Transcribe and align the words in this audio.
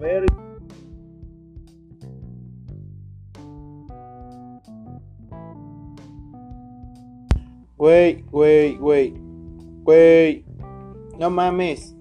verga. 0.00 0.34
Güey, 7.78 8.24
güey, 8.30 8.76
güey. 8.76 9.14
Güey. 9.84 10.44
No 11.18 11.30
mames. 11.30 11.94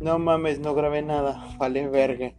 No 0.00 0.18
mames, 0.18 0.60
no 0.60 0.74
grabé 0.74 1.02
nada. 1.02 1.44
Vale, 1.58 1.88
verga. 1.88 2.32